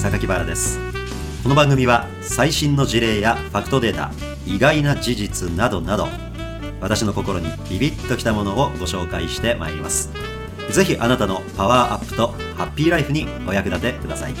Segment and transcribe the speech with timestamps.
[0.00, 0.78] 榊原です。
[1.42, 4.10] この番組は最新の事例やファクトデータ
[4.46, 6.08] 意外な事実などなど
[6.80, 10.10] 私の心にビビッときたものをご紹介してまいります。
[10.70, 14.34] ぜひあなたのパワーアップとハッピーライフにお役立てください。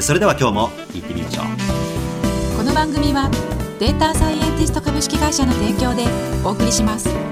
[0.00, 2.56] それでは今日も行ってみましょう。
[2.56, 3.28] この番組は
[3.80, 6.04] データサイエンティスト株式会社の提供で
[6.44, 7.23] お送りします。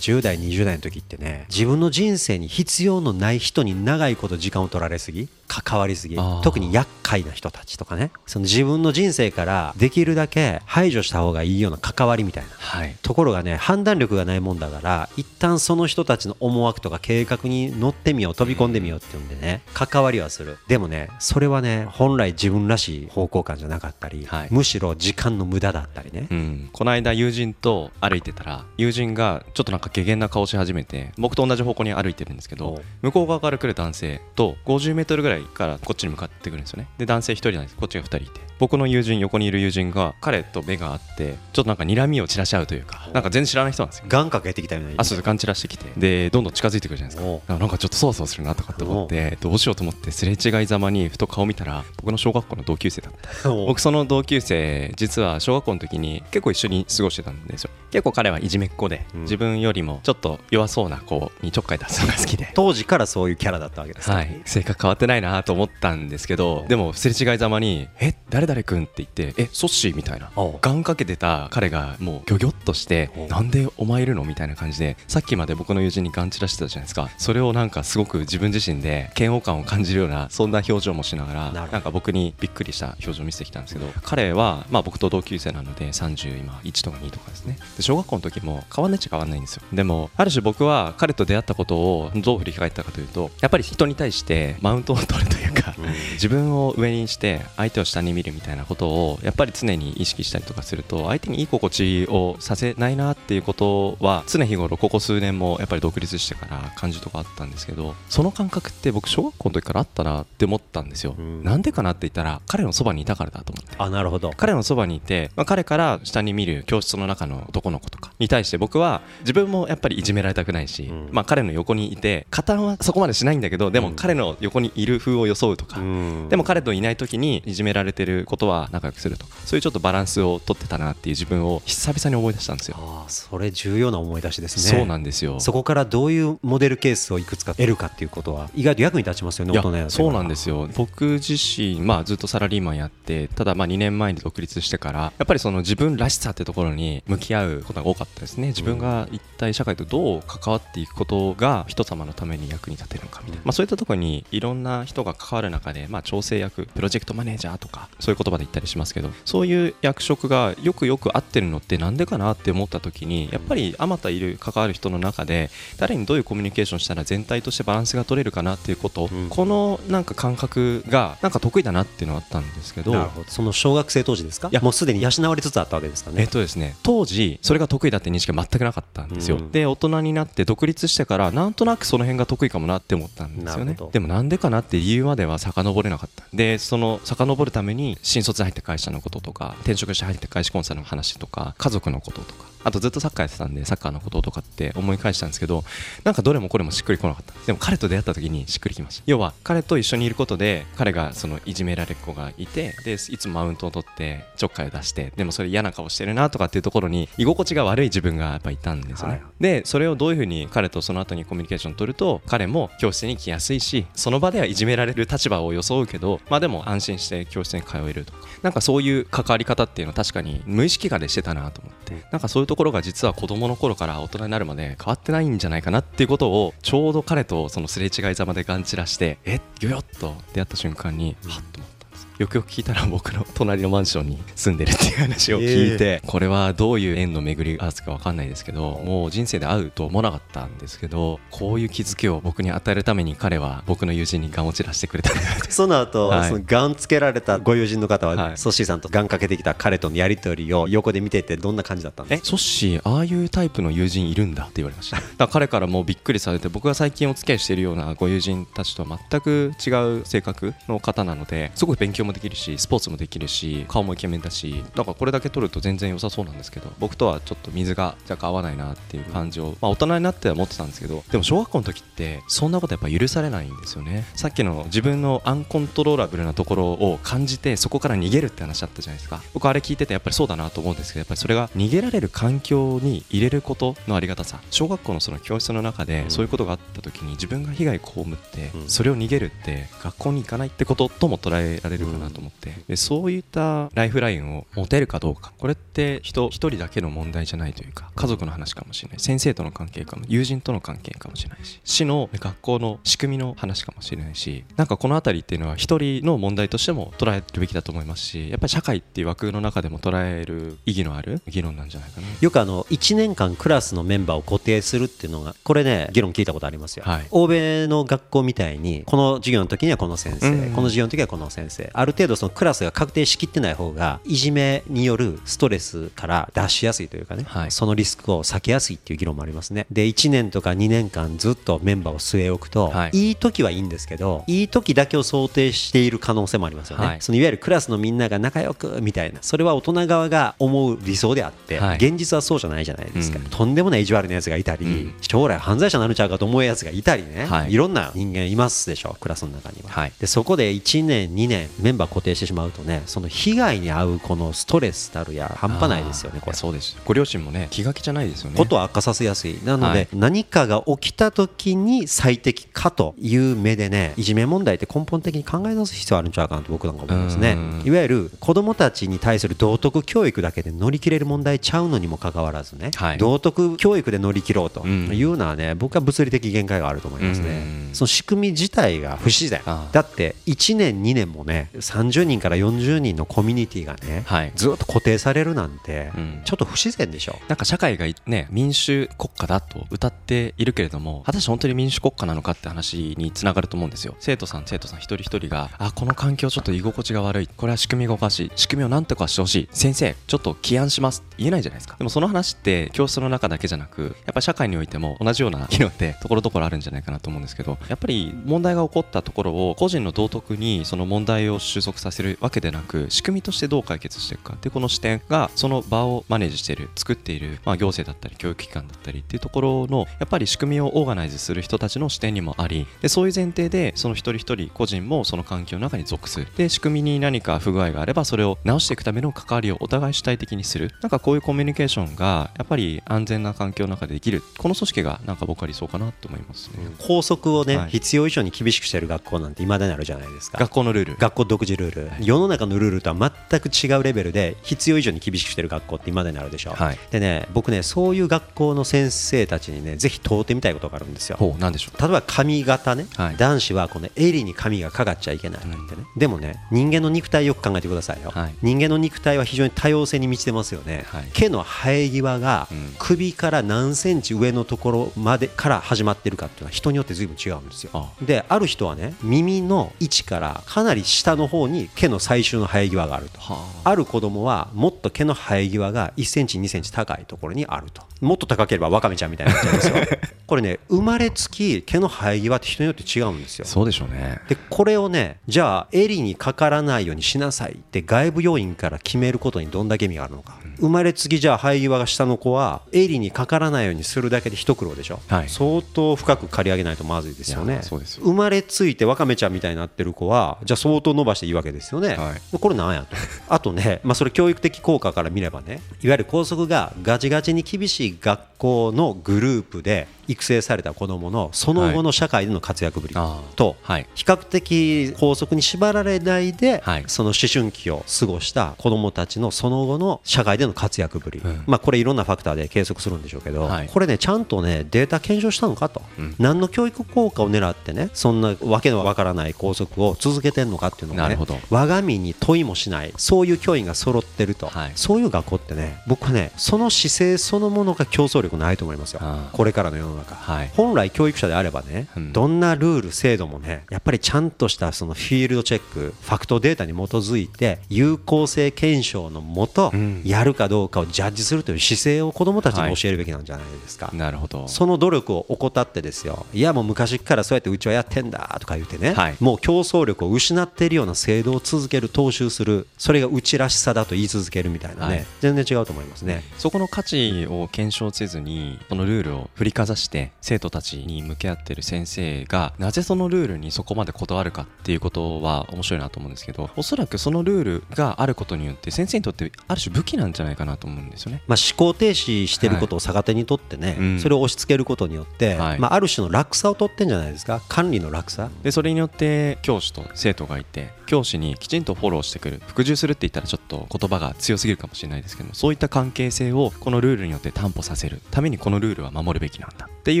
[0.04, 5.28] 10代20代の時ってね自分の人生に必要のない人に長いこと時間を取られすぎ。
[5.62, 8.10] 関わりすぎ特に厄介な人たちとかね。
[8.26, 20.58] その自分の人生からできるだけ排除した方がいいような関わりみたいな、はい、ところがね判断力がないもんだから一旦その人たちの思惑とか計画に乗ってみよう飛び込んでみようっていうんでね関わりはする。
[20.66, 36.88] でもねそれはね本来自分らしい方向感じゃなかったり、はい、むしろ時間の無駄だったりね、うん、この間友人と歩いてたら友人がちょっとなんか下限な顔し始めて僕と同じ方向に歩いてるんですけど向こう側から来る男性と50メートルぐらいからこっちに向かってくるんですよね。
[36.98, 37.76] で男性1人なんです。
[37.76, 38.40] こっちが2人いて。
[38.58, 44.04] 僕の友人横にいる友人が彼と目があってちょっとなんか睨みを散らし合うというかなんか全然知らない人なんですよ。
[44.08, 44.94] ガンかけてきたよね。
[44.96, 45.86] あそうガン散らしてきて。
[45.96, 47.58] でどんどん近づいてくるじゃないですか。
[47.58, 53.48] なんかちょっとそわそわするなとかって思ってどうしようと思ってすれ違いざまにふと顔見たら僕の小学校の同級生だった。
[53.50, 57.70] 僕その同級生実は小学校の時に結構一緒に過ごしてたんですよ。
[57.90, 62.50] 結構彼はいじめっ子で、自分よりもちょっと弱そうな子にちょっかい出すのが好きで。
[62.54, 64.42] 当時からそういうキャラだったわけですはい。
[64.44, 70.30] 性格変わってないなと思ったんですけどでもすれ違いざまに「え誰々君?」って言って「えソッシー?」みたいな
[70.60, 95.74] ガンかけてた彼がもうギョギョッとして「なんでお前いるの?」みたいな感じでさっきまで僕の友人にガン散らしてたじゃないですかそれをなんかすごく自分自身で嫌悪感を感じるようなそんな表情もしながらなんか僕にびっくりした表情を見せてきたんですけど彼はまあ僕と同級生なので30今1とか2とかですねで小学校の時も変わんないっちゃ変わんないんですよでもある種僕は彼と出会ったことをどう振り返ったかというとやっぱり人に対してマウントを取るというか、
[96.14, 113.74] 自分を上にして相手を下に見るみたいなことをやっぱり常に意識したりとかすると相手にいい心地をさせないなっていうことは常日頃ここ数年もやっぱり独立してから感じとかあったんですけどその感覚って僕小学校の時からあったなって思ったんですよ、なんでかなって言ったら彼のそばにいたからだと思って。
[113.78, 114.32] あなるほど。
[114.36, 132.76] 彼のそばにいて、まあ、彼から下に見る教室の中の男の子とかに対して僕は自分もやっぱりいじめられたくないし、うん、まあ、彼の横にいて加担はそこまでしないんだけどでも彼の横にいる風を装うとか、うん、でも彼といない時にいじめられてることは仲良くするとかそういうちょっとバランスを取ってたなっていう自分を久々に思い出したんですよ。
[132.78, 134.78] あそれ重要な思い出しですね。
[134.78, 135.40] そうなんですよ。
[135.40, 140.68] そこからどういうモデルケースをいくつか得るかっていうことは意外と役に立ちますよね大人やそうなんですよ。
[140.76, 148.48] 僕自身、まあ、ずっとサラリーマンやってただまあ2年前に独立してからやっぱりその自分らしさってところに向き合うことが多かったですね。
[148.48, 174.48] 自分が一体社会とどう関わっていくことが人様のために役に立てるのかみたいな、まあ、そういったところにいろんな人が関わる中で、まあ、調整役プロジェクトマネージャーとかそういう言葉で言ったりしますけどそういう役職がよくよく合ってるのってなんでかなって思った時にやっぱりあまたいる関わる人の中で誰にどういうコミュニケーションしたら全体としてバランスが取れるかなっていうこと、うん、このなんか感覚がなんか得意だなっていうのはあったんですけどその小学生当時ですか？
[174.50, 174.60] いや。
[174.60, 176.22] もうすでに養われつつあったわけですかね。
[176.22, 183.76] えっとですね当時それが得意だって認識が全くなかったんですよ、うん、で大人になって独立してからなんとなくその辺が得意かもなって思ったんですよね。
[183.92, 186.24] でもなんでかなって理由までは遡れなかった。
[186.34, 192.53] でその遡るために新卒で入った会社のこととか転職して入った会社コンサルの話とか家族のこととか。
[192.64, 195.64] あとずっとサッカーやってたんでサッカーのこととかって思い返したんですけど
[196.02, 197.34] なんかどれもこれもしっくりこなかった。
[197.46, 199.04] でも彼と出会った時にしっくりきました。
[199.06, 218.24] 要は彼と一緒にいることで彼がそのいじめられっ子がいてでいつもマウントを取ってちょっかいを出してでもそれ嫌な顔してるなとかっていうところに居心地が悪い自分がやっぱいたんですよね、はい、でそれをどういうふうに彼とその後にコミュニケーションを取ると彼も教室に来やすいしその場ではいじめられる立場を装うけどまあでも安心して教室に通えるとか。
[218.42, 222.04] なんかそういう関わり方っていうのは確かに無意識化でしてたなと思って。
[222.12, 229.40] なんかそういうとところが実は子供の頃から大人になるまで変わってないんじゃないかなっていうことをちょうど彼とそのすれ違いざまでがんちらしてえっ？
[229.58, 232.06] ギョヨッと出会った瞬間にはっと思ったんです。
[232.18, 245.10] よくよく聞いたら僕の隣のマンションに住んでるっていう話を聞いて、これはどういう縁の巡り合わせか分かんないですけどもう人生で会うと思わなかったんですけどこういう気づきを僕に与えるために彼は僕の友人にガンを散らしてくれた
[245.50, 252.26] その後、はい、そのガンつけられたご友人の方は、はい、ソッシーさんとガンかけてきた彼とのやり取りを横で見ててどんな感じだったんですか？
[252.26, 254.98] え ソッシーああいうタイプの友人いるんだって言われました。
[255.18, 259.70] だ彼からもうびっくりされて僕が最近お付き合いしているようなご友人たちとは全く違
[260.00, 274.04] う性格の方なのですごく勉強強もできるしスポーツもできるし顔もイケメンだしだからこれだけ取ると全然良さそうなんですけど僕とはちょっと水が若干合わないなっていう感じを、まあ、大人になっては思ってたんですけどでも小学校の時ってそんなことやっぱ許されないんですよね。
[274.14, 279.22] さっきの自分のアンコントローラブルなところを感じてそこから逃げるって話あったじゃないですか。
[279.32, 284.40] 僕あれ聞いててやっぱりそうだなと思うんですけどやっぱりそれが逃げられる環境に入れることのありがたさ。
[284.50, 292.52] 小学校のその教室の中でそういうことがあった時に自分が被害被ってそれを逃げるって学校に行かないってこととも捉えられるかなと思って。
[292.68, 295.32] でそういったライフラインを持てるかどうか。
[295.38, 299.00] これって人一人だけの問題じゃないというか家族の話かもしれない。
[299.00, 312.06] 先生との関係かも友人との関係かもしれないし市の学校の仕組みの話かもしれないしなんかこの辺りっていうのは一人の問題としても捉えるべきだと思いますしやっぱり社会っていう枠の中でも捉える意義のある議論なんじゃないかな。
[312.20, 321.70] よくあの1年間クラスのメンバーを固定するっていうのがこれね議論聞いたことありますよ、はい、欧米の学校みたいにこの授業の時にはこの先生、うん、この授業の時はこの先生。
[321.72, 329.66] ある程度そのクラスが確定しきってない方がいじめによるストレスから出しやすいというかね、はい、そのリスクを避けやすいっていう議論もありますね。
[329.70, 356.36] で1年とか2年間ずっとメンバーを据え置くと、はい、いい時はいいんですけどいい時だけを想定している可能性もありますよね、はい、そのいわゆるクラスのみんなが仲良くみたいなそれは大人側が思う理想であって、はい、現実はそうじゃないじゃないですか、うん、とんでもない意地悪なやつがいたり、うん、将来犯罪者になるちゃうかと思うやつがいたりね、はい、いろんな人間いますでしょクラスの中には、はい、でそこで1年2年メンバー固定してしまうとねその被害に遭うこのストレスたるや半端ないですよねこれ。
[356.36, 356.76] そうです。
[356.84, 358.36] ご両親もね気が気じゃないですよね。
[358.36, 359.38] ことを悪化させやすい。
[359.44, 367.36] なので、何かが起きた時に最適かという目でねいじめ問題って根本的に考え直す必要あるんちゃうかなと僕なんか思いますね。
[367.64, 377.70] いわゆる子どもたちに対する道徳教育だけで乗り切れる問題ちゃうのにもかかわらずね、はい、道徳教育で乗り切ろうというのはね僕は物理的限界があると思いますね。
[377.72, 379.42] その仕組み自体が不自然。
[379.72, 385.90] だって1年2年もね30人から40人のコミュニティがね、はい、ずっと固定されるなんて
[386.24, 387.18] ちょっと不自然でしょ？
[387.28, 393.94] なんか社会がね民主国家だと歌っているけれども果たして本当に民主国家なのかって話につながると思うんですよ。
[393.98, 397.26] 生徒さん生徒さん一人一人があこの環境ちょっと居心地が悪い。
[397.26, 398.32] これは仕組みがおかしい。
[398.36, 399.48] 仕組みをなんとかしてほしい。
[399.50, 401.76] 先生ちょっと起案しますって言えないじゃないですか。
[401.76, 426.26] でもその話って教室の中だけじゃなくやっぱり社会においても同じような機能ってところどころあるんじゃないかなと思うんですけどやっぱり問題が起こったところを個人の道徳にその問題を収束させるわけでなく仕組みとしてどう解決していくかってこの視点がその場をマネージしている作っている、まあ、行政だったり教育機関だったりっていうところのやっぱり仕組みをオーガナイズする人たちの視点にもありでそういう前提でその一人一人個人もその環境の中に属する。
[426.36, 430.72] で仕組みに何か不具合があればそれを直していくための関わりをお互い主体的にする。
[430.80, 440.38] なんかこういうコミュニケーションがやっぱり安全な環境の中でできるこの組織がなんか僕は理想かなと思いますね、校則をね、はい、必要以上に厳しくしてる学校なんていまだにあるじゃないですか。
[440.38, 451.18] 学校のルール学校独自ルール、はい、世の中のルールとは全く違うレベルで必要以上に厳しくしてる学校っていまだにあるでしょ、はい、でね僕ねそういう学校の先生たちにねぜひ問うてみたいことがあるんですよ。
[451.18, 451.80] ほうでしょう。
[451.82, 455.56] 例えば髪型ね、はい、男子はこの襟に髪がかかっちゃいけないってね、
[455.94, 462.48] うん、でもね人間の肉体よく考えてくださいよ、はい、人間の肉体は非常に多様性に満ちてますよね、はい、毛の生え際が
[462.78, 467.92] 首から何センチ上のところまでから始まってるかっていうのは人によって随分違うんですよ。
[468.02, 473.20] である人はね耳の位置からかなり下の方に毛の最終の生え際があると。
[473.64, 473.74] あ。
[473.74, 477.82] る子供はもっと毛の生え際が1センチ2センチ高いところにあると。
[478.00, 479.74] もっと高ければワカメちゃんみたいになっちゃうんですよ。
[480.26, 483.44] これね生まれつき毛の生え際って人によって違うんですよ。
[483.44, 484.20] そうでしょうね。
[484.28, 497.60] でこれをねじゃあ襟にかからないようにしなさいって外部要因から決めることにどんだけ意味があるのか、うん、生まれつきじゃあ生え際が下の子は襟にかからないようにするだけで一苦労でしょ、はい、相当深く刈り上げないとまずいですよね。
[497.62, 502.96] 生まれついてワカメちゃんみたいになってる子はじゃあ相当伸ばしていいわけですよね、はい、これなんやと。
[503.28, 512.94] あとね、まあ、それ教育的効果から見ればねいわゆる校則がガチガチに厳しい学校のグループで育成された子どものその後の社会での活躍ぶり
[513.36, 513.56] と
[513.94, 525.82] 比較的法則に縛られないでその思春期を過ごした子どもたちのその後の社会での活躍ぶり、まあこれいろんなファクターで計測するんでしょうけどこれねちゃんとねデータ検証したのかと。
[526.18, 531.18] 何の教育効果を狙ってねそんなわけのわからない校則を続けてるのかっていうのがね
[531.50, 534.50] 我が身に問いもしないそういう教員が揃ってると。
[534.74, 539.00] そういう学校ってね僕はねその姿勢そのものが競争力ないと思いますよ。
[539.32, 549.72] これからの世のの中、はい、本来教育者であればね、うん、どんなルール制度もねやっぱりちゃんとしたそのフィールドチェックファクトデータに基づいて有効性検証のもと、
[550.04, 554.48] やるかどうかをジャッジするという姿勢を子どもたちに教えるべきなんじゃないですか、はい、なるほど。
[554.48, 566.22] その努力を怠ってですよいやもう昔からそうやってうちはやってんだとか言ってね、はい、もう競争力を失っているような制度を続ける踏襲するそれがうちらしさだと言い続けるみたいなね、全然違うと思いますね。
[566.38, 587.42] そこの価値を検証せずにそのルールを振りかざして生徒たちに向き合ってる先生がなぜそのルールにそこまでこだわるかっていうことは面白いなと思うんですけどおそらくそのルールがあることによって先生にとってある種武器なんじゃないかなと思うんですよね、まあ、思考停止してることを逆手にとってね、はい、それを押し付けることによって、はい、まあ、ある種の落差を取ってんじゃないですか？
[587.48, 588.30] 管理の落差？
[588.42, 600.00] でそれによって教師と生徒がいて教師にきちんとフォローしてくる服従するって言ったらちょっと言葉が強すぎるかもしれないですけどそういった関係性をこのルールによって担保させるためにこのルールは守るべきなんだってい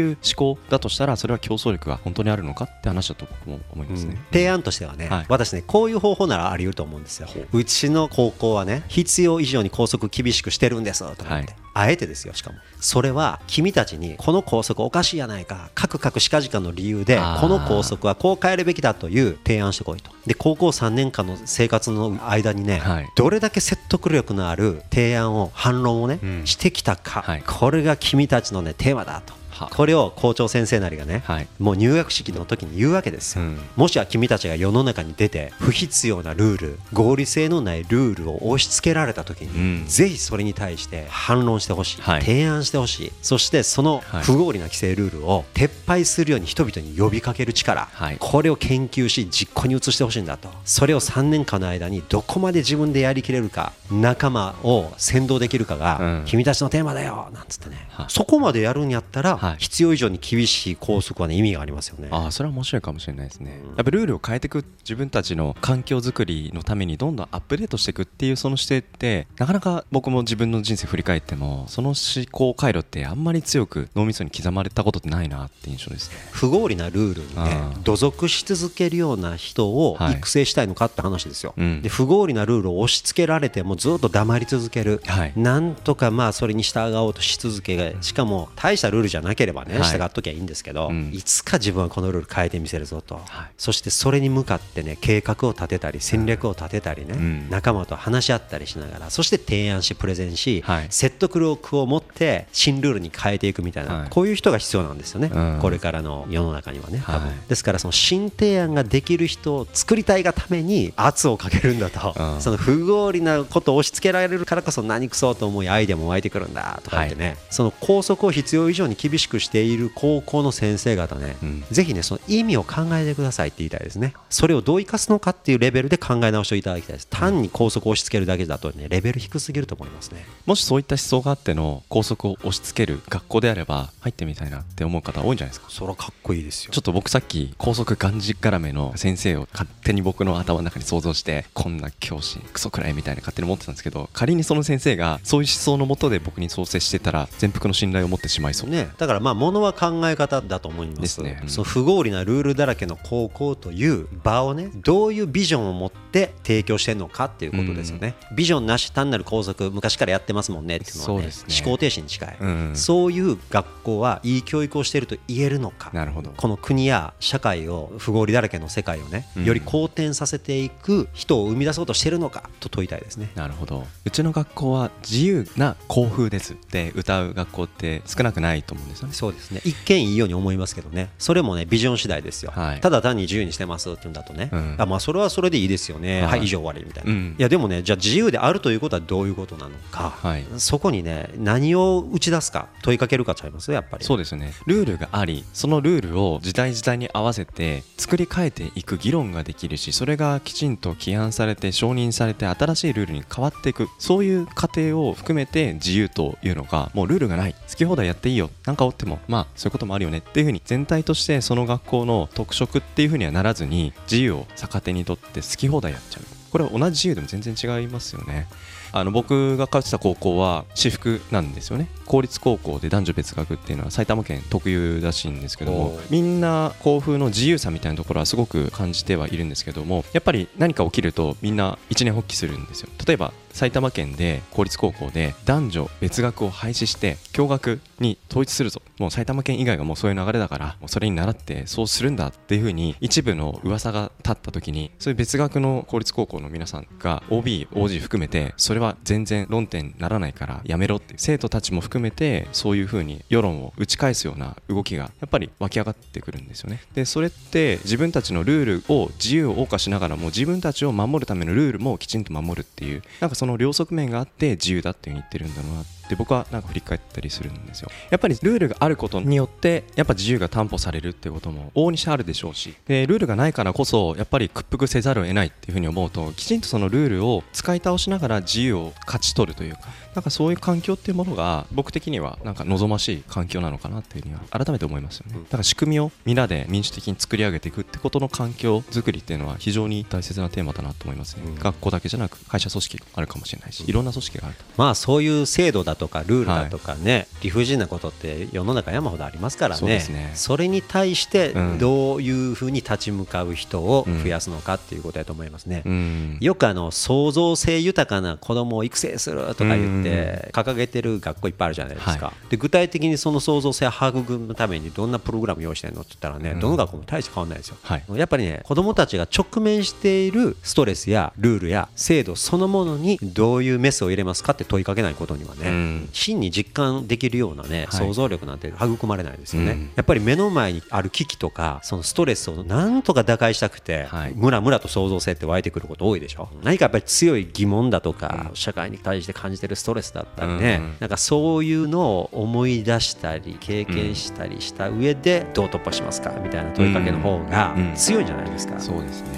[0.00, 7.28] う思考だとしたらそれは競争力が本当にあるのかって話だと僕も思いますね、うん、提案としてはね、はい、私ねこういう方法ならあり得ると思うんですよ。
[7.52, 11.46] うちの高校はね必要以上に校則厳しくしてるんですとかって、はい。
[11.76, 12.32] あえてですよ。
[12.32, 20.10] しかもそれは君たちにこの校則おかしいやないかかくかくしかじかの理由でこの校則はこう変えるべきだという提案してこいと。
[20.26, 43.12] で高校3年間の生活の間にね、はい、どれだけ説得力のある提案を反論をね、うん、してきたか、はい、これが君たちのねテーマだとこれを校長先生なりがね、はい、もう入学式の時に言うわけですよ、うん、もしは君たちが世の中に出て不必要なルール合理性のないルールを押し付けられた時に、うん、ぜひそれに対して反論してほしい、はい、提案してほしい。
[43.22, 50.48] そしてその不合理な規制ルールを撤廃するように人々に呼びかける力、はい、これを研究し実行に移してほしいんだと。
[50.64, 62.08] それを3年間の間にどこまで自分でやりきれるか仲間を先導できるかが、君たちのテーマだよなんつってね、そこまでやるんやったら、必要以上に厳しい校則はね意味がありますよね。
[62.10, 76.16] ああそれは面白いかもしれないですね、やっぱルールを変えていく自分たちの環境づくりのためにどんどんアップデートしていくっていうその姿勢ってなかなか僕も自分の人生振り返ってもその思考回路ってあんまり強く脳みそに刻まれたことってないなって印象ですね。
[76.32, 93.20] 不合理なルールにね土足し続けるような人を育成したいのかって話ですよ、はいうん、で不合理なルールを押し付けられてもずっと黙り続ける、はい、なんとかまあそれに従おうとし続けしかも大したルールじゃなければね、ね、従っときゃいいんですけど、いつか自分はこのルール変えてみせるぞと、
[93.56, 116.54] そしてそれに向かってね計画を立てたり戦略を立てたりね、仲間と話し合ったりしながらそして提案しプレゼンし、説得力を持って新ルールに変えていくみたいな、こういう人が必要なんですよね、これからの世の中にはね多分、ですからその新提案ができる人を作りたいがために圧をかけるんだと、その不合理なことを押し付けられるからこそ何くそと思いアイデアも湧いてくるん。
[116.54, 124.14] だとか言ってね、その拘束を必要以上に厳しくしている高校の先生方ね、うん、ぜひねその意味を考えてくださいって言いたいですね。
[124.30, 127.06] それをどう生かすのかっていうレベルで考え直していただきたいです。
[127.08, 130.24] 単に校則を押し付けるだけだとねレベル低すぎると思いますね。
[130.46, 135.66] もしそういった思想があっての校則を押し付ける学校であれば入ってみたいなって思う方多いんじゃないですか？
[135.70, 136.72] そらかっこいいですよ。
[136.72, 148.70] ちょっと僕さっき校則がんじ絡めの先生を勝手に僕の頭の中に想像してこんな教師クソくらいみたいな勝手に思ってたんですけど仮にその先生がそういう思想のもとで僕に創生してたら全幅の信頼を持ってしまいそう。
[148.70, 151.22] ねだからまあものは考え方だと思います。
[151.22, 166.32] ね、うん、その不合理なルールだらけの高校という場をねどういうビジョンを持って提供してるのかっていうことですよね、うん、ビジョンなし単なる校則昔からやってますもんねっていうのはね、ね、思考停止に近い、うん、そういう学校はいい教育をしていると言えるのかなるほど。
[166.36, 173.30] この国や社会を不合理だらけの世界をねより好転させていく人を生み出そうとしてるのかと問いたいですね。
[173.34, 173.86] なるほど。
[174.04, 176.54] うちの学校は自由な校風です。
[176.54, 179.14] って歌う学校って少なくないと思うんですよね。
[179.14, 179.60] そうですね。
[179.64, 181.10] 一見いいように思いますけどね。
[181.18, 193.72] それもねビジョン次第ですよ、はい、ただ単に自由にしてますって言うんだとね、うん、あまあそれはそれでいいですよね、はい、はい、以上終わりみたいな、うん、いやでもねじゃあ自由であるということはどういうことなのか、はい、そこにね何を打ち出すか問いかけるかちゃいます？
[193.72, 194.04] やっぱり。
[194.04, 194.52] そうですね。
[194.66, 203.88] ルールがありそのルールを時代時代に合わせて作り変えていく議論ができるしそれがきちんと規範されて承認されて新しいルールに変わっていく。
[203.98, 207.54] そういう過程を含めて自由というのがもうルールがない。
[207.68, 208.50] 好き放題やっていいよ。
[208.66, 216.24] なんかおってもまあそういうこともあるよねっていうふうに全体としてその学校の特色っていうふうにはならずに自由を逆手にとって好き放題やっちゃう。
[216.50, 218.46] これは同じ自由でも全然違いますよね。
[218.92, 221.88] あの僕が通ってた高校は私服なんですよね。
[222.06, 232.88] 公立高校で男女別学っていうのは埼玉県特有らしいんですけどもみんな校風の自由さみたいなところはすごく感じてはいるんですけどもやっぱり何か起きるとみんな一年発起するんですよ。
[233.06, 238.82] 例えば埼玉県で公立高校で男女別学を廃止して共学に統一するぞ。
[238.98, 256.80] もう埼玉県以外がもうそういう流れだからもうそれに倣ってそうするんだっていうふうに一部の噂が立った時にそういう別学の公立高校の皆さんが OB、OG 含めてそれは全然論点にならないからやめろって生徒たちも含めてそういうふうに世論を打ち返すような動きがやっぱり湧き上がってくるんですよね。
[256.94, 265.84] でそれって自分たちのルールを自由を謳歌しながらも自分たちを守るためのルールもきちんと守るっていうなんかその両側面があって自由だっていうふうに言ってるんだろうな。
[266.04, 267.90] って僕はなんか振り返ったりするんですよ。
[268.10, 272.74] やっぱりルールがあることによってやっぱ自由が担保されるっていうことも往々にしてあるでしょうし。
[272.86, 279.80] でルールがないからこそやっぱり屈服せざるを得ないっていうふうに思うときちんとそのルールを使い倒しながら自由を勝ち取るというか
[280.14, 285.38] なんかそういう環境っていうものが僕的にはなんか望ましい環境なのかなっていうには改めて思いますよね。
[285.44, 300.00] だから仕組みをみんなで民主的に作り上げていくってことの環境づくりっていうのは非常に大切なテーマだなと思いますね、うん、学校だけじゃなく会社組織あるかもしれないしいろんな組織があるとまあそういう制度だとかルールだとかね、はい、理不尽なことって世の中山ほどありますからね。
[300.00, 300.32] そね。
[300.34, 336.48] それに対してどういうふうに立ち向かう人を増やすのかっていうことだと思いますね、うん、よくあの創造性豊かな子供を育成するとか言って掲げげてる学校いっぱいあるじゃないですか、はい、で具体的にその創造性を育むためにどんなプログラム用意してるのって言ったらね、うん、どの学校も大して変わらないですよ、はい、やっぱりね子どもたちが直面しているストレスやルールや制度そのものにどういうメスを入れますかって問いかけないことにはね、うん、真に実感できるようなね想像力なんて育まれないですよね、はい、やっぱり目の前にある危機とかそのストレスをなんとか打開したくて、はい、ムラムラと創造性って湧いてくること多いでしょ。
[336.62, 349.28] 何かやっぱり強い疑問だとか、社会に対して感じてるストレスだったりね、なんかそういうのを思い出したり経験したりした上でどう突破しますかみたいな問いかけの方が強いんじゃないですか、そうですね。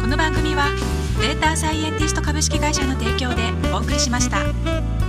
[0.00, 0.68] この番組は
[1.20, 3.42] データサイエンティスト株式会社の提供で
[3.72, 5.03] お送りしました。